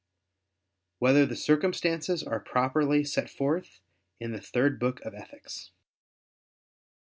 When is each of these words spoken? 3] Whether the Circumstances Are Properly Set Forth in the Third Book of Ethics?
3] 0.97 0.97
Whether 0.97 1.25
the 1.27 1.35
Circumstances 1.35 2.23
Are 2.23 2.39
Properly 2.39 3.03
Set 3.03 3.29
Forth 3.29 3.81
in 4.19 4.31
the 4.31 4.41
Third 4.41 4.79
Book 4.79 4.99
of 5.01 5.13
Ethics? 5.13 5.69